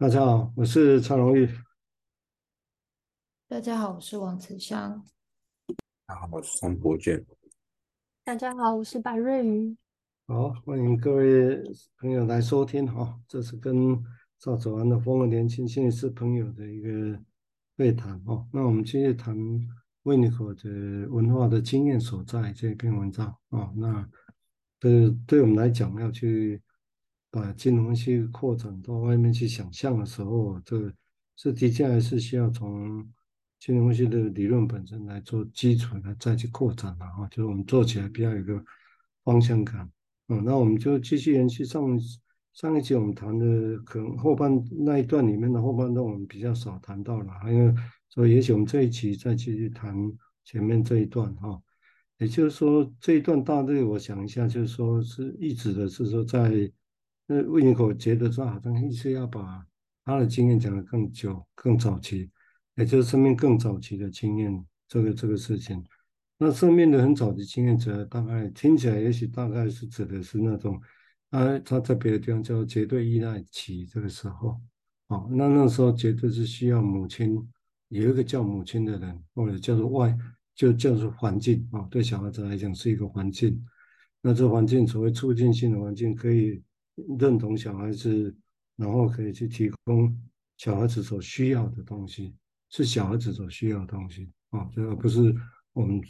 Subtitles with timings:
[0.00, 1.50] 大家好，我是蔡荣玉。
[3.48, 5.04] 大家好，我是王慈香。
[6.06, 7.26] 大家好，我是张博卷。
[8.22, 9.76] 大家好，我是白瑞瑜。
[10.28, 11.60] 好，欢迎各位
[11.98, 14.00] 朋友来收听哈，这是跟
[14.38, 17.20] 赵子安的《风的年轻心理师朋友的一个
[17.76, 18.46] 会谈哦。
[18.52, 19.36] 那我们继续谈
[20.04, 20.70] 维尼口的
[21.10, 23.74] 文化的经验所在这篇文章哦。
[23.76, 24.08] 那
[24.78, 26.62] 这对我们来讲要去。
[27.30, 30.90] 把金融分析扩展到外面去想象的时候，这
[31.36, 33.06] 这的确还是需要从
[33.58, 37.28] 金融分析的理论本身来做基础，来再去扩展的哈。
[37.28, 38.64] 就是我们做起来比较有个
[39.24, 39.90] 方向感。
[40.28, 42.00] 嗯，那我们就继续延续上
[42.54, 47.74] 上一集我们谈的，可能后半那一段里面的后半段我们比较少谈到了，因为
[48.08, 49.94] 所以也许我们这一期再继续谈
[50.44, 51.60] 前面这一段哈。
[52.16, 56.72] 也就是说这一段大致我想一下，就是说是一指的是说在。
[57.30, 59.62] 那维尼口觉得说，好像意思要把
[60.02, 62.30] 他的经验讲得更久、更早期，
[62.74, 65.84] 也就是生命更早期的经验，这个这个事情。
[66.38, 70.80] 那生命的很早的经验，者大概听起来，也许大概是指的是那种，
[71.28, 74.58] 啊，他在别的地方叫绝对依赖期这个时候，
[75.08, 77.46] 哦，那那时候绝对是需要母亲，
[77.88, 80.16] 有一个叫母亲的人，或者叫做外，
[80.54, 83.62] 就叫做环境啊，对小孩子来讲是一个环境。
[84.22, 86.62] 那这环境所谓促进性的环境可以。
[87.18, 88.34] 认同小孩子，
[88.76, 90.16] 然后可以去提供
[90.56, 92.34] 小孩子所需要的东西，
[92.70, 95.34] 是小孩子所需要的东西啊，这个不是
[95.72, 96.00] 我们。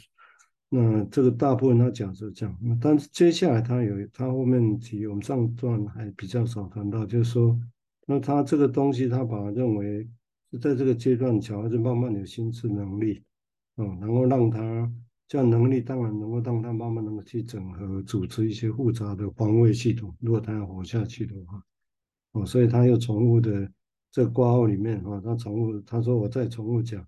[0.69, 7.59] 那这个大部分他讲是这样，但是接下来他有他后面提，我们上段还比较少谈到，就是说，
[8.05, 10.07] 那他这个东西，他把认为
[10.51, 13.23] 是在这个阶段，小孩子慢慢有心智能力，
[13.77, 14.91] 嗯，然后让他。
[15.29, 20.11] 这样能力当然能够让他慢慢能够去整合、组织一些复杂的防卫系统。
[20.19, 21.63] 如果他要活下去的话，
[22.31, 23.71] 哦，所以他又重复的
[24.11, 27.07] 这个括号里面啊，他重复他说我再重复讲，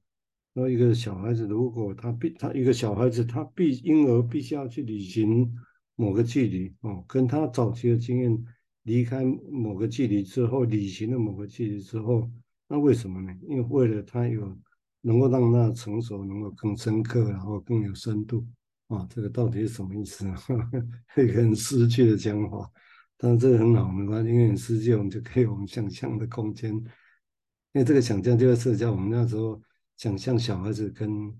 [0.53, 5.51] 说一个小孩子如果他必他一个小孩子他必婴儿必须要去旅行
[5.95, 8.45] 某个距离哦，跟他早期的经验
[8.83, 12.29] 离开某个距离之后，旅行了某个距离之后，
[12.67, 13.35] 那为什么呢？
[13.47, 14.55] 因为为了他有。
[15.01, 18.45] 能够让那成熟，能够更深刻，然后更有深度
[18.87, 19.07] 啊！
[19.09, 20.35] 这个到底是什么意思呢？
[21.17, 22.71] 一个很失去的讲法，
[23.17, 26.71] 但是这个很好，没关系，因为很失去，我们就可以我们想象的空间。
[26.71, 29.59] 因为这个想象就会涉及我们那时候
[29.97, 31.39] 想象小孩子跟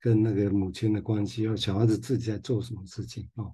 [0.00, 3.44] 跟那个母亲的关系，要小孩子自己在做什么事情啊？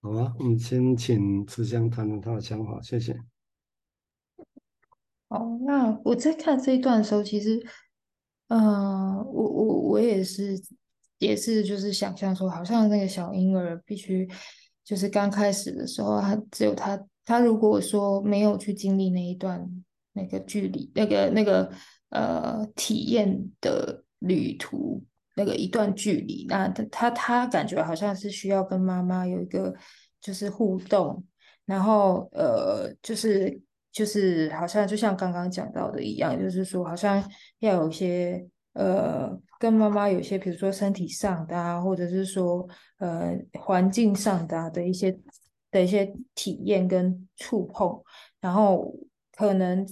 [0.00, 3.12] 好吧，我们先请慈祥谈谈他的想法，谢谢。
[5.28, 7.64] 哦，那我在看这一段的时候，其实。
[8.54, 10.60] 嗯，我我我也是，
[11.16, 14.28] 也是就是想象说，好像那个小婴儿必须
[14.84, 19.66] 就是刚开始的时候，他只有他，他如果说没有去经历那一段
[20.12, 21.72] 那个距离，那个那个
[22.10, 25.02] 呃体验的旅途，
[25.34, 29.74] 那个一段距离，那他他他感觉好像是需要跟妈妈有一个
[30.20, 31.24] 就是互动，
[31.64, 33.62] 然后呃就是。
[33.92, 37.22] 就是好像就像刚刚讲到的一样，就是说好像
[37.58, 38.42] 要有一些
[38.72, 42.66] 呃跟妈妈有些，比如说身体上的啊，或者是说
[42.96, 45.14] 呃环境上的啊的一些
[45.70, 48.02] 的一些体验跟触碰，
[48.40, 48.94] 然后
[49.36, 49.86] 可能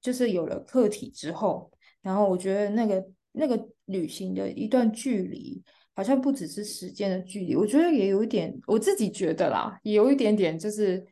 [0.00, 1.70] 就是有了客体之后，
[2.02, 5.62] 然后我觉得那个那个旅行的一段距离，
[5.94, 11.06] 好像不只是时间的距离，我觉得也有一点，我自己觉得啦，也有一点点就是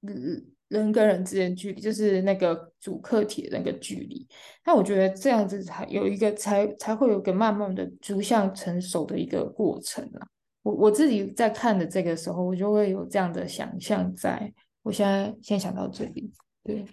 [0.00, 0.46] 嗯。
[0.80, 4.26] 人跟人之间距离，就是那个主客体的那个距离。
[4.64, 10.26] 那我觉得这样子才有一个，才才会有个慢慢的逐向成熟的一个过程啊。
[10.62, 14.52] 我我自己在看的这个时候，我就会有这样的想象在。
[14.82, 16.30] 我现在先想到这里，
[16.62, 16.84] 对，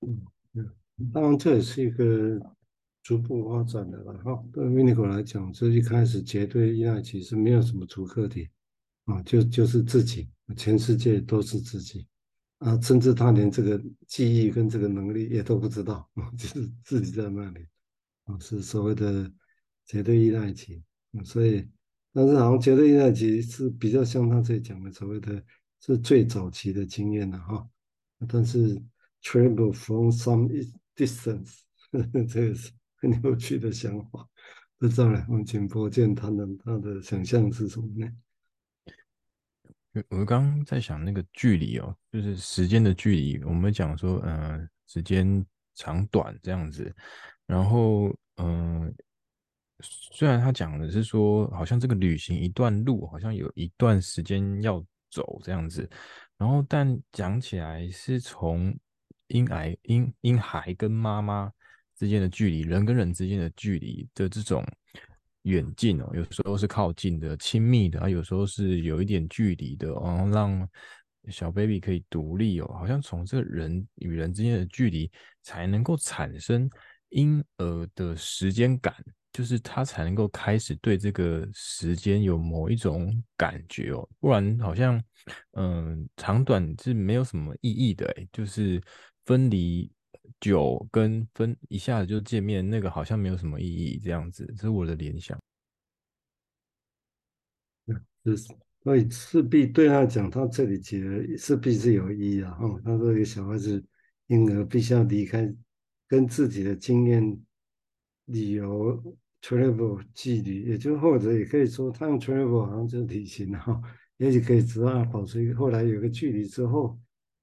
[0.00, 0.20] 嗯
[0.54, 0.68] 嗯，
[1.14, 2.36] 当然这也是一个
[3.00, 4.44] 逐步发展的了哈。
[4.52, 8.48] 对维尼口来讲，这一开始绝对依赖其实没有什么主客体
[9.04, 12.08] 啊，就就是自己，全世界都是自己。
[12.58, 17.66] 啊，甚至他连这个记忆跟这个能力也都不知道， 就是自己在那里，
[18.24, 19.30] 啊，是所谓的
[19.86, 20.82] 绝对依赖期，
[21.24, 21.68] 所以，
[22.12, 25.42] 但是好像绝对依赖期是比较像他这里讲的所谓的，
[25.80, 27.68] 是最早期的经验了哈。
[28.28, 28.74] 但是
[29.22, 30.48] travel from some
[30.96, 31.60] distance，
[32.28, 34.28] 这个是很有趣的想法。
[34.78, 38.10] 不知道呢，我们请博卷谈谈他的想象是什么呢？
[40.08, 43.42] 我刚刚在想那个距离哦，就是时间的距离。
[43.44, 46.94] 我们讲说，嗯、呃，时间长短这样子。
[47.46, 48.94] 然后，嗯、呃，
[49.80, 55.88] 虽然他讲的是说，好像这个旅行一段路，好像有一段时间要走这样子。
[56.36, 58.76] 然后，但讲起来是从
[59.28, 61.52] 婴孩婴婴孩跟妈妈
[61.96, 64.64] 之间的距离，人跟人之间的距离的这种
[65.48, 70.68] 远近哦，有时候是靠近的、亲密的，啊，有时候是有一点距离的，然后让
[71.28, 75.10] 小 baby 可以独立哦，好像从这个人与人之间的距离
[75.42, 76.70] 才能够产生
[77.10, 78.94] 婴儿的时间感。
[79.30, 84.96] 就是他才能够开始对这个时间有某一种感觉哦，不然好像，
[85.52, 88.82] 嗯、呃，长短是没有什么意义的诶，就是
[89.26, 89.88] 分离
[90.40, 95.38] 久跟分一下子就见面，那个好像没有什么意义，这样子，这是我的联想。
[98.24, 98.36] 是，
[98.82, 101.00] 所以势必对他讲，他这里解
[101.36, 102.56] 势必是有意义啊。
[102.60, 103.84] 哦，他说一个小孩子
[104.26, 105.54] 婴儿必须要离开
[106.06, 107.40] 跟自己的经验。
[108.30, 109.02] 旅游
[109.40, 113.80] travel 距离，也就或者也可以说，他用 travel 好像就是旅行哈，
[114.18, 117.00] 也许可以知道保持一个后来有个距离之后，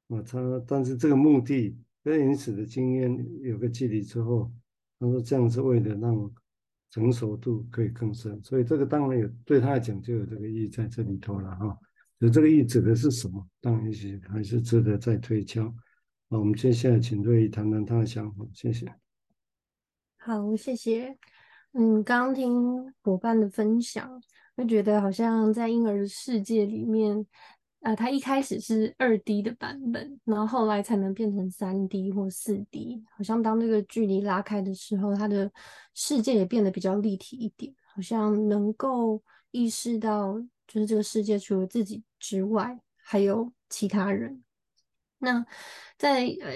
[0.10, 1.76] 啊，他但是这个目的
[2.06, 4.52] 跟原始的经验有个距离之后，
[5.00, 6.32] 他说这样是为了让
[6.92, 11.76] 成熟度可以更深，所以这个当然有对他来讲就有这个意义在这里头了哈。
[12.20, 13.44] 就这个意义指的是什么？
[13.60, 15.66] 当然也还是值得再推敲。
[16.30, 18.86] 好，我们接下来请瑞怡谈谈他的想法，谢谢。
[20.18, 21.18] 好，谢谢。
[21.74, 24.22] 嗯，刚刚听伙伴的分享，
[24.56, 27.26] 会觉得好像在婴儿的世界里面，
[27.86, 33.04] 呃，他一开始是二 D 的版本，然后后来才能变成三 D 或四 D。
[33.16, 35.52] 好像当这个距离拉开的时候，他的
[35.94, 39.22] 世界也变得比较立体一点，好像能够
[39.52, 40.34] 意识到，
[40.68, 44.44] 就是这个世界除了自己之外，还有其他人。
[45.20, 45.46] 那
[45.96, 46.56] 在呃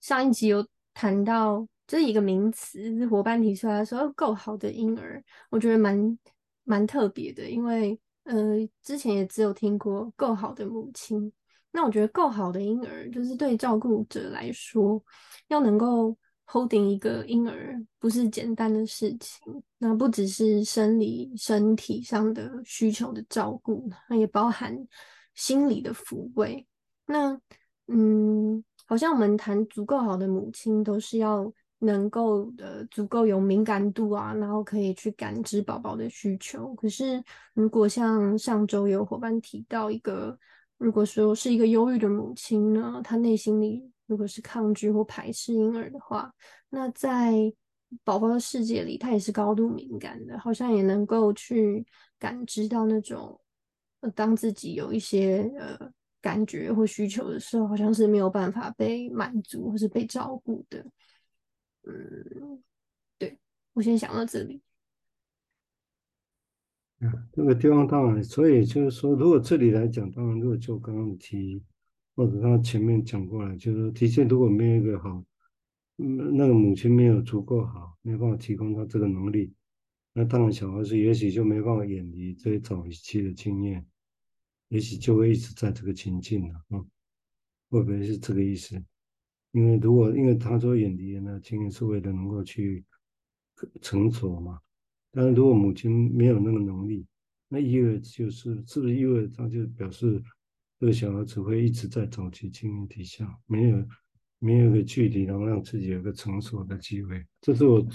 [0.00, 1.66] 上一集有谈到。
[1.86, 6.18] 这是一个名词，伙伴提出来说够好的婴儿，我觉得蛮
[6.64, 8.34] 蛮特别的，因为呃
[8.82, 11.32] 之前也只有听过够好的母亲。
[11.70, 15.02] 那我觉得够好的婴儿，就是对照顾者来说，
[15.48, 16.16] 要能够
[16.46, 19.62] holding 一个婴儿，不是简单的事情。
[19.78, 24.76] 那不只是生理身体上的需求的照顾，那也包含
[25.34, 26.66] 心理的抚慰。
[27.06, 27.38] 那
[27.88, 31.52] 嗯，好像我们谈足够好的母亲，都是要。
[31.80, 36.74] 能够呃足够有敏感度啊，然后可以去感知宝宝的需求。
[36.74, 37.22] 可是
[37.52, 40.38] 如果像上周有伙伴提到一个，
[40.78, 46.32] 如果说是一个忧郁的母亲呢，她内心里如果是抗拒或排斥婴儿的话，
[46.70, 47.32] 那在
[48.02, 51.86] 宝宝的世界里，他也是高度敏感的，好像也能够去
[52.18, 53.38] 感知到那种，
[54.00, 55.78] 呃，当自己有一些呃
[56.20, 60.84] 感觉或需求的时候，好像是没有办法被满足或是被照顾的。
[61.86, 62.62] 嗯，
[63.18, 63.38] 对，
[63.72, 64.62] 我先想到这里。
[67.00, 71.62] 啊，这个地方当然，所以就是说，如果这里来讲，当然，如果就刚刚提，
[72.14, 75.22] 或者他前面讲过来，就是的确，如果没有一个好，
[75.98, 79.52] 嗯，那个母亲没有足够好，没办法提供他这个能力，
[80.14, 83.84] 那当然小孩子也许就没办法远离这些早期的经验，
[84.68, 86.80] 也许就会一直在这个情境了，啊，
[87.68, 88.82] 会不会是这个意思？
[89.54, 92.84] 因为如果因为他说远离呢，经验是为了能够去
[93.80, 94.58] 成熟嘛。
[95.12, 97.06] 但是如果母亲没有那个能力，
[97.46, 100.20] 那意味就是是不是意味他就表示
[100.80, 103.86] 这个小孩只会一直在早期经验底下，没有
[104.40, 107.24] 没有一个距离，然后让自己有个成熟的机会。
[107.40, 107.86] 这是我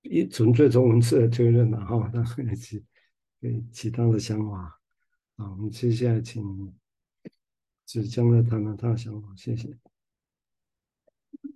[0.00, 2.82] 一纯粹从文字来推论的哈，但是其
[3.38, 4.80] 给其他的想法。
[5.36, 6.42] 好，我们接下来请
[7.84, 9.68] 子江来谈谈他的想法，谢谢。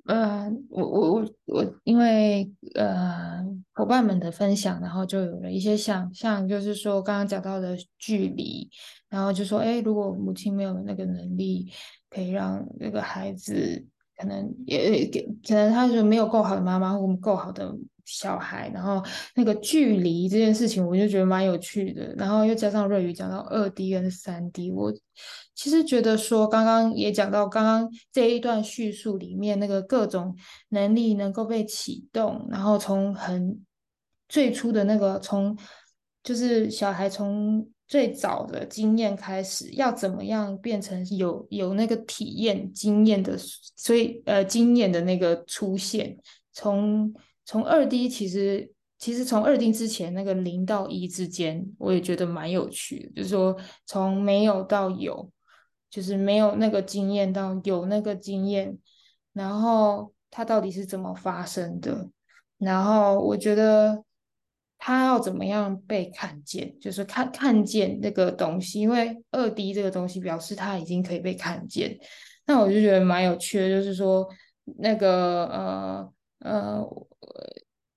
[0.07, 3.43] 呃，我我我我，因为呃
[3.73, 8.69] 伙伴们的分享，然后就有了一些想象，就是说刚刚讲到的距离，
[9.09, 11.71] 然后就说，哎，如果母亲没有那个能力，
[12.11, 17.75] 可以让那个孩子，可能也给，可能他是没有够好的妈妈，或我们够好的。
[18.06, 19.02] 小孩，然后
[19.35, 22.14] 那个距离这件事情，我就觉得蛮有趣的。
[22.18, 24.92] 然后又加上瑞宇讲到二 D 跟三 D，我
[25.54, 30.37] 其实觉得说，刚刚也讲到，刚刚这一段叙述里面那个各种
[30.68, 33.64] 能力能够被启动，然后从很
[34.28, 35.56] 最初的那个，从
[36.23, 43.37] 就是小孩从最早的经验开始，要怎么样变成有有那个体验经验的，
[43.76, 46.17] 所以呃经验的那个出现，
[46.53, 47.14] 从。
[47.47, 55.31] 从二 D 其实其实从二 D 之前那个零到一之间，我也觉得蛮有趣的，就是说从没有到有，
[55.91, 58.79] 就是没有那个经验到有那个经验，
[59.35, 62.09] 然后它到底是怎么发生的？
[62.57, 64.03] 然后我觉得
[64.87, 71.99] 他要怎么样被看见，就是看看见那个东西，因为二 D 这个东西表示他已经可以被看见，
[72.45, 74.29] 那我就觉得蛮有趣的，就是说
[74.76, 76.87] 那个呃呃，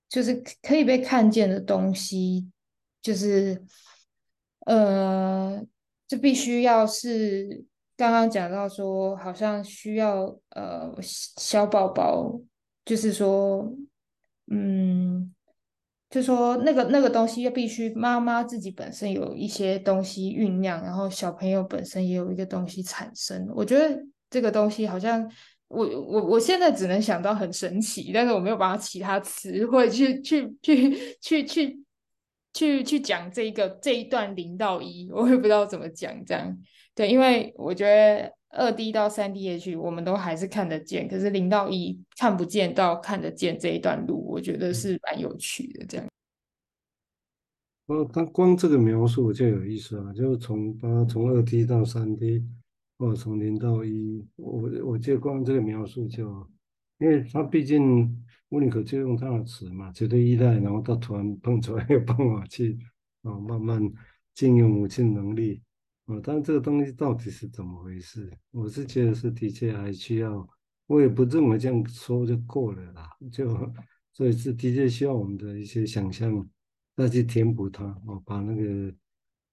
[0.07, 2.49] 就是可以被看见的东西，
[3.01, 3.61] 就是
[4.65, 5.61] 呃，
[6.07, 7.65] 就必须要是
[7.97, 12.39] 刚刚讲到说，好像需要呃小宝宝，
[12.85, 13.75] 就是说
[14.49, 15.33] 嗯。
[16.09, 23.45] 就说那个那个东西，又必须妈妈自己本身有一些东西酝酿，然后小朋友本身也有一个东西产生。
[23.53, 25.29] 我觉得这个东西好像
[25.67, 31.83] 我我我现在只能想到很神奇，但是我没有把它其他词汇去去去去去
[32.53, 36.57] 去去讲这一个这一段零到一，我也不知道怎么讲这样。
[36.95, 45.85] 对，因为我觉得二 D 到三 D 也许我们都还是看得见，可是零到一看不见到看得见这一段路，我觉得是蛮有趣的。
[45.85, 46.07] 这样，
[47.87, 52.43] 哦，他光这个描述就有意思啊，就是从把从二 D 到三 D，
[52.97, 56.25] 或者从零到一，我我觉得光这个描述就，
[56.99, 62.79] 因为他毕竟温尼可就用他的词嘛，绝对依赖，然后他突然蹦出来有办法去
[63.23, 63.81] 啊、哦，慢慢
[64.33, 65.61] 进入母亲能力。
[66.07, 68.31] 哦，但这个东西到底是怎么回事？
[68.51, 70.47] 我是觉得是的确还需要，
[70.85, 73.49] 我也不认为这样说就够了啦，就
[74.13, 76.47] 所以是的确需要我们的一些想象
[76.95, 78.95] 再去填补它，哦，把那个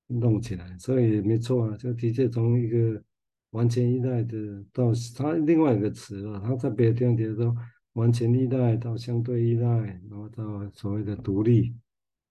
[0.07, 0.79] 弄起来。
[0.79, 3.03] 所以没错啊，就的确从一个
[3.51, 7.53] 完全依赖的到它另外一个词啊，它在别的地方提到
[7.95, 9.69] 完全依赖到相对依赖，
[10.09, 11.75] 然后到所谓的独立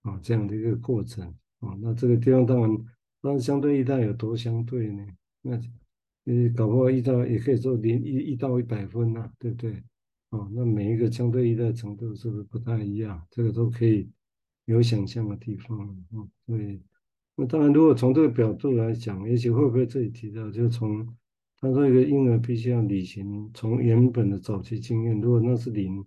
[0.00, 1.26] 啊这样的一个过程
[1.60, 2.70] 啊，那这个地方当然。
[3.26, 5.06] 但是相对依赖有多相对呢？
[5.40, 5.52] 那
[6.26, 9.82] 呃，搞不好依赖也可以说零一一到一百分呐、对不对？
[10.28, 13.26] 哦，那每一个相对依赖程度是不是不太一样？
[13.30, 14.10] 这个都可以
[14.66, 15.78] 有想象的地方。
[16.10, 16.82] 哦，对。
[17.34, 21.06] 那当然，如果从这个角度来讲，也许会不会这里提到，就从
[21.58, 26.04] 他说一个婴儿必须要履行从原本的早期经验，如果那是零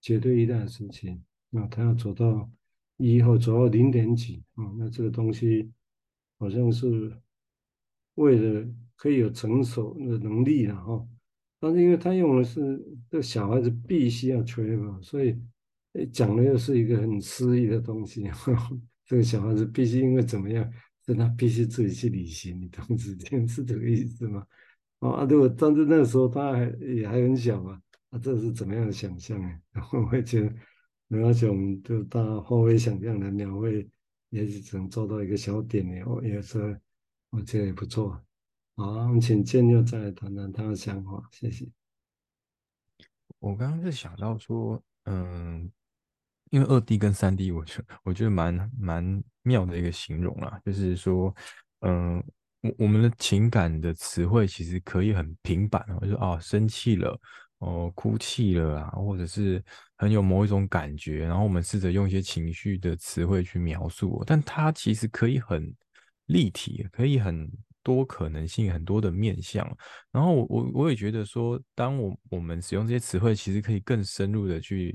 [0.00, 2.50] 绝对依赖的事情，那他要走到
[2.96, 5.70] 一或走到零点几啊，那这个东西。
[6.38, 7.12] 好像是
[8.14, 11.06] 为了可以有成熟的能力了哈，
[11.60, 15.38] 但是因为他用的是这小孩子必须要吹嘛，所以
[16.12, 18.30] 讲的又是一个很诗意的东西。
[19.04, 20.68] 这个小孩子必须因为怎么样，
[21.06, 24.46] 是他必须自己去旅行，你懂之间是这个意思吗？
[24.98, 29.48] 啊，如果但是那个时候他还也还很小嘛，啊，这是怎么样的想象呢？
[29.72, 30.54] 然 后我会觉得，
[31.08, 33.88] 没有想就大家发挥想象的描绘。
[34.30, 36.80] 也许只能做到一个小点呢，我也是，
[37.30, 38.20] 我觉得也不错。
[38.74, 41.66] 好，我们请建佑再来谈谈他的想法，谢谢。
[43.38, 45.70] 我刚刚是想到说，嗯，
[46.50, 51.34] 因为二 D 跟三 D，我觉我觉得蛮蛮妙的一个形容啦，就是说，
[51.80, 52.22] 嗯，
[52.60, 57.18] 我我们的情感的词汇其实可以很平板，我就哦，生气了。
[57.58, 59.64] 哦，哭泣了啊，或者是
[59.96, 65.74] 很有某一种感觉，然后我们试着用一些情绪的词汇去描述，但它其实可以很
[66.26, 67.50] 立体，可以很
[67.82, 69.66] 多可能性，很多的面向。
[70.12, 74.94] 然后我我我也觉得说，当我我们使用这些词汇，其实可以更深入的去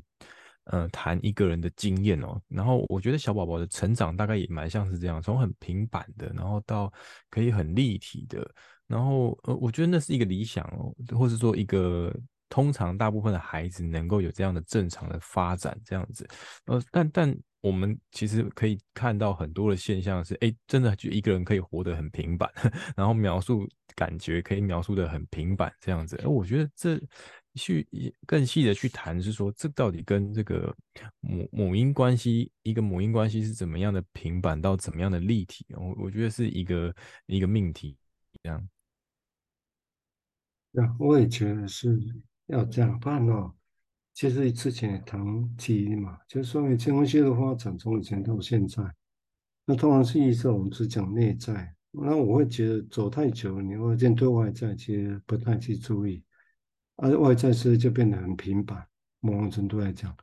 [0.66, 2.40] 呃谈一个人的经验哦。
[2.48, 6.94] 然后我觉得小宝宝的成长大概也蛮像是这样，从很平板的，然后到
[7.32, 8.48] 可以很立体的，
[8.86, 12.16] 然后呃，我觉得那是一个理想哦，或是说一个。
[12.52, 16.28] 通常大部分的孩子能够有这样的正常的发展，这样子，
[16.66, 22.52] 呃，但但我们其实可以看到很多的现象是，哎，真的就一个人可以活得很平板，
[22.94, 23.66] 然后描述
[23.96, 26.20] 感觉可以描述得很平板，这样子。
[26.26, 27.00] 而我觉得这
[27.56, 27.88] 去
[28.28, 30.76] 更细的去谈，是说这到底跟这个
[31.22, 36.94] 母母婴关系，一个母婴关系是怎么样的平板到怎么样的立体，我我觉得是一个
[37.28, 37.96] 一个命题，
[38.44, 38.68] 这样。
[40.72, 41.98] 那我也觉得是。
[42.52, 43.54] 要这样办哦。
[44.14, 45.20] 其实之前也谈
[45.58, 48.84] 提嘛，就是说你青春期的发展从以前到现在，
[49.66, 51.74] 那通常是意思我们是讲内在。
[51.94, 56.24] 那我会觉得走太久，你会见对外在其实不太去注意，
[56.96, 58.86] 而外在是就变得很平板。
[59.20, 60.16] 某种程度来讲，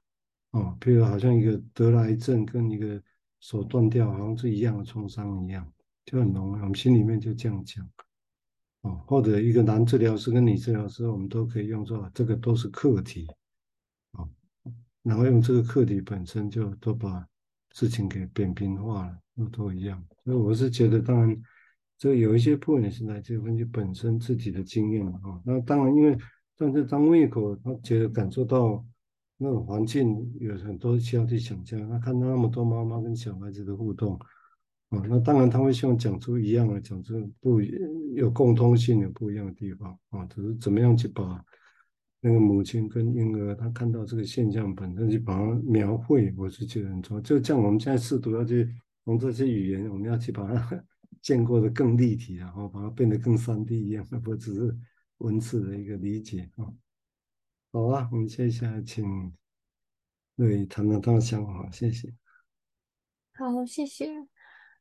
[0.50, 3.00] 哦，譬如好像一个得了癌症跟一个
[3.40, 5.70] 手断掉，好像是一样的创伤一样，
[6.04, 6.52] 就很浓。
[6.52, 7.88] 我们心里面就这样讲。
[8.82, 13.26] 哦，或者一个男治疗师跟女治疗师，我们都可以用作这个都是课题，
[14.12, 14.28] 哦，
[15.02, 17.26] 然后用这个课题本身就都把
[17.73, 20.02] 事情给扁平化了，那都一样。
[20.25, 21.37] 所以我是觉得，当然
[21.99, 25.42] 这有一些部分是来自于分析本身自己的经验啊、哦。
[25.44, 26.16] 那当然，因为
[26.56, 28.85] 但是当胃口他觉得感受到
[29.37, 34.16] 那种环境有很多需要去想象，他看到那么多妈妈跟小孩子的互动。
[34.90, 37.61] 啊，那当然他会希望讲出一样的，讲出不
[38.14, 41.45] 有共通性的不一样的地方啊，只是怎么样去把
[42.21, 47.21] 那个母亲跟婴儿他看到这个现象本身去把它描绘，我是觉得很重要。
[47.21, 48.68] 就像我们现在试图要去
[49.04, 50.85] 用这些语言，我们要去把它
[51.21, 54.76] 建构的更立体，然后把它变得更三 D 一样，而 不只是
[55.18, 56.64] 文字的一个理解啊。
[57.73, 59.33] 好啊，我们接下来请
[60.37, 62.14] 瑞谈谈他的想法，谢谢。
[63.35, 64.07] 好，谢谢。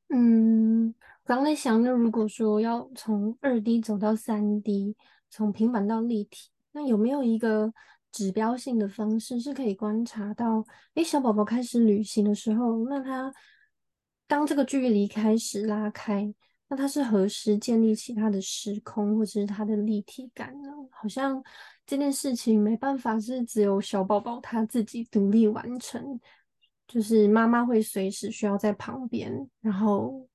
[0.09, 0.93] 嗯，
[1.25, 4.95] 刚才想着，如果说要从二 D 走到三 D，
[5.29, 7.73] 从平板到立体，那有没有一个
[8.11, 13.33] 指标性的方式是可以观察到，诶，小宝宝开始旅行的时候，那他
[14.27, 16.33] 当这个距离开始拉开，
[16.69, 20.69] 那他是何时建立起他的时空或者是他的立体感呢？
[20.89, 21.43] 好像
[21.85, 26.17] 这件事情没办法是只有小宝宝他自己独立完成。
[26.87, 30.25] 就是妈妈会随时需要在旁边，然后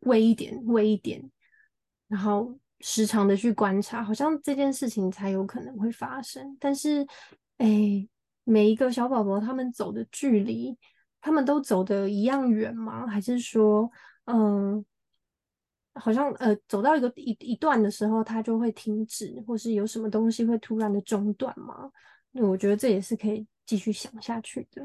[0.00, 1.22] 喂一点，喂一点，
[2.08, 6.56] 然后时常的去观察，好像这件事情才有可能会发生。
[6.58, 7.06] 但是，
[7.58, 8.08] 哎，
[8.42, 10.76] 每一个小宝宝他们走的距离，
[11.20, 13.06] 他们都走的一样远吗？
[13.06, 13.88] 还是说，
[14.24, 14.84] 嗯，
[15.94, 21.88] 好像呃，走到一个一一段的时候，他就会停止，或是有什么东西会突然的中断吗？
[22.32, 23.46] 那我觉得这也是可以。
[23.70, 24.84] 继续想下去的，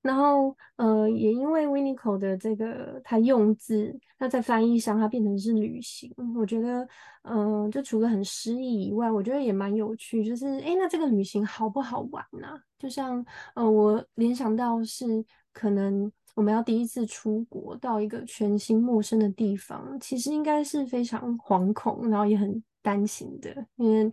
[0.00, 6.86] 然后呃，也因为 Winiko 的这个他用字，那在翻译上它变成是旅行，我觉得
[7.22, 12.54] 嗯、呃，就除了很诗意以外，我觉得也蛮有趣，就是诶，那这个旅行好不好玩呢、啊？
[12.78, 24.08] 就像呃，我联想到是可能我们要第一次出国到一个全新陌生的地方，其实应该是非常惶恐，然后也很担心的，因为。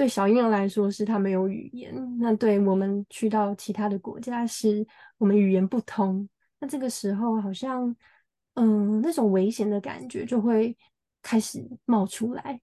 [0.00, 4.86] 对小婴儿来说是他没有语言，那对我们去到其他的国家是
[5.18, 6.26] 我们语言不通，
[6.58, 7.94] 那这个时候好像，
[8.54, 10.74] 嗯，那种危险的感觉就会
[11.20, 12.58] 开始冒出来。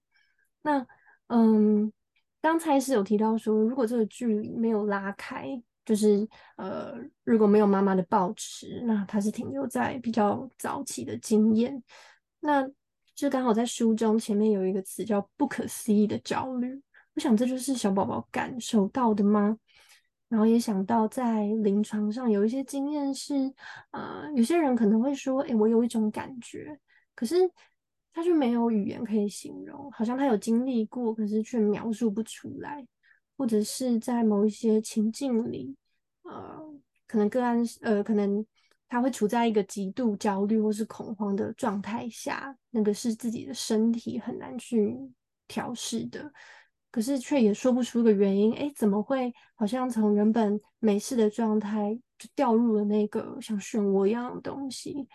[0.63, 0.83] 那，
[1.27, 1.93] 嗯，
[2.41, 5.45] 刚才是有提到说，如果这个距离没有拉开，
[5.85, 11.83] 就是呃，如果没有妈妈的抱持，那他是停留在比较早期的经验，
[12.39, 12.67] 那
[13.13, 16.81] 就刚好在书中前面有一个词叫“不可思议的焦虑”。
[17.17, 19.57] 我想这就是小宝宝感受到的吗？
[20.29, 23.51] 然后也想到在临床上有一些经验是，
[23.89, 26.79] 呃，有些人可能会说，诶，我有一种感觉，
[27.15, 27.35] 可是
[28.13, 32.85] 他却没有语言可以形容，好像他有经历过，可是却描述不出来，
[33.35, 35.75] 或者是在某一些情境里，
[36.21, 36.61] 呃，
[37.07, 38.45] 可能个案，呃，可能
[38.87, 44.95] 他会处在一个极度焦虑或是恐慌的状态下，那个是自己的身体很难去
[45.47, 46.31] 调试的。
[46.97, 55.07] 可是却也说不出个原因，哎，怎么会好像从原本没事的状态就掉入了那个像漩涡一样的东西？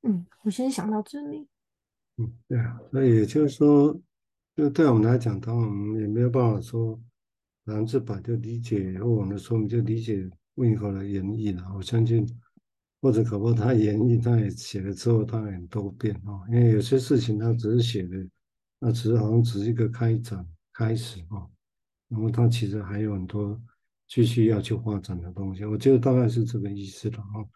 [0.00, 1.46] 嗯，我先想到这里。
[2.16, 3.94] 嗯，对啊，所以也就是说，
[4.56, 6.98] 就对我们来讲，当然我们也没有办法说
[7.66, 11.70] 百分之百就理解，或我们的说明就理解 Winiko 的演绎了。
[11.76, 12.26] 我相信，
[13.02, 18.26] 或者可不，他演绎他也写了之后，他很多变啊，因为有些事情他只是写的，
[18.78, 20.42] 那只是好像只是一个开展。
[20.74, 21.46] 开始啊，
[22.08, 23.58] 然后他其实还有很多
[24.08, 27.46] 继续要去发展的东西，我觉得大概是这个意思了啊。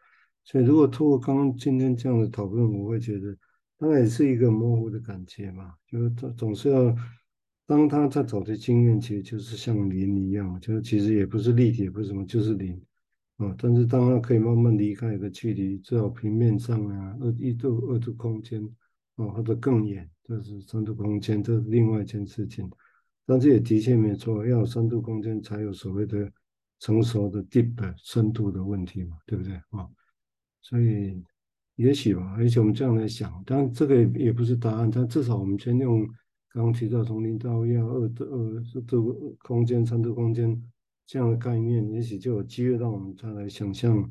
[0.45, 3.37] 所以如果通过刚刚今天这样的讨论，我会觉得
[3.77, 6.97] 当然也是一个模糊的感觉嘛，就是总总是要
[7.67, 12.81] 当他在走的经验，其实就是像零一样，就是其实也不是立体，也不是什么，就是零
[13.37, 13.55] 啊。
[13.59, 18.65] 但是当他可以慢慢离开一个距离，至少平面上啊，二一度、二度空间
[19.17, 22.71] 啊，或者更远，就是三度空间，这是另外一件事情。
[23.31, 26.33] 但这也的确没错，要有深度空间才有所谓的
[26.79, 29.87] 成熟的 deep 深度的问题嘛，对不对啊？
[30.63, 31.23] 所以
[31.75, 36.07] 也许吧，而且我们这样来想，当然这个也不是答案，但至少我们先用
[36.55, 40.59] 刚刚提到从零到一、二的、二度空间、三度空间
[41.05, 44.11] 这样的概念，也许就有机会让我们再来想象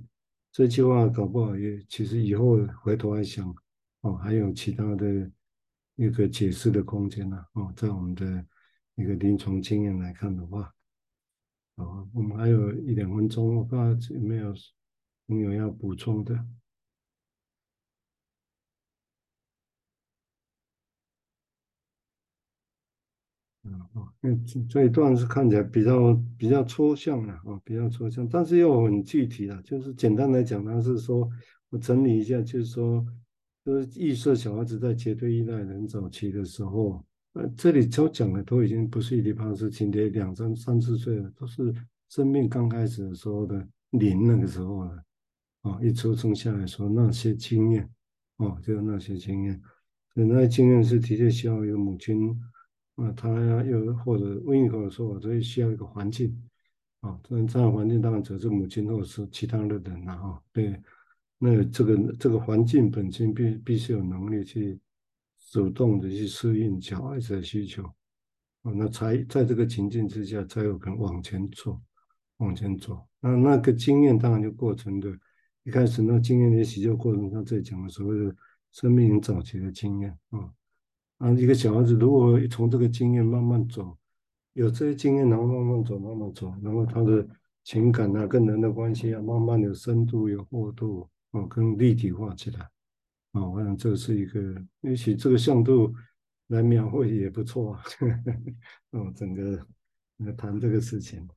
[0.51, 3.51] 这句话，搞不好也其实以后回头来想，
[4.01, 5.31] 哦，还有其他的
[5.95, 8.45] 一个解释的空间呢，哦，在我们的。
[8.97, 10.73] 一个临床经验来看的话，
[11.75, 14.51] 啊，我们还有一两分钟，我不知道有没有
[15.27, 16.33] 朋友要补充的。
[23.65, 31.29] 嗯，哦，因为这一段是看起来比较比较抽象的啊，比较抽象，但是又很具体的，就是简单来讲，它是说
[31.69, 33.05] 我整理一下，就是说，
[33.63, 37.05] 就是预设小孩子在绝对依赖人早期的时候。
[37.55, 41.73] 这里所讲的都已经不是伊底帕斯情节，两三三四岁了，都是
[42.09, 45.03] 生命刚开始的时候的零那个时候了。
[45.63, 47.89] 啊，一出生下来说那些经验，
[48.37, 49.61] 哦，就是那些经验，
[50.13, 52.29] 那些经验是的确需要一个母亲
[52.95, 53.29] 啊，他
[53.63, 56.41] 又或者温一口的说法，所以需要一个环境
[57.01, 60.79] 啊，这样这样的环境当然只是母亲或者是其他的人了哈，对，
[61.37, 64.79] 那这个这个环境本身必必须有能力去
[65.51, 67.83] 主动的去适应小孩子的需求
[68.63, 71.79] 啊，那才在这个情境之下才有可能往前走，
[72.37, 75.09] 往前走，那那个经验当然就过程的。
[75.63, 78.33] 一开始那经验的习就过程中，这里讲的所谓的
[78.71, 80.49] 生命早期的经验啊，
[81.17, 83.97] 啊，一个小孩子如果从这个经验慢慢走，
[84.53, 87.27] 有这些经验，然后慢慢走，慢慢走，然后他的
[87.65, 92.69] 情感啊，跟人的关系啊，慢慢有深度、有厚度啊，更立体化起来
[93.37, 95.93] 啊，我想这是一个，也许这个向度
[96.47, 97.83] 来描绘也不错啊，
[98.91, 99.65] 哦，整个
[100.17, 101.27] 来谈这个事情。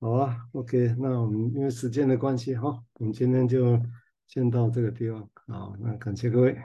[0.00, 3.80] 好啊，OK，那我们因为时间的关系哈，我们今天就
[4.26, 5.28] 先到这个地方。
[5.48, 6.56] 好，那感谢各位，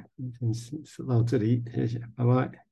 [0.54, 2.63] 先到这里，谢谢，拜拜。